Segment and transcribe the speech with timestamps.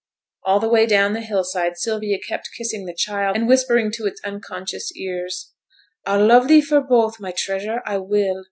[0.43, 4.07] All the way down the hill side, Sylvia kept kissing the child, and whispering to
[4.07, 5.51] its unconscious ears,
[6.07, 8.39] 'I'll love thee for both, my treasure, I will.